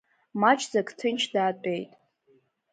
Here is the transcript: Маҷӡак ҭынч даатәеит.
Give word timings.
Маҷӡак 0.41 0.87
ҭынч 0.99 1.21
даатәеит. 1.33 1.91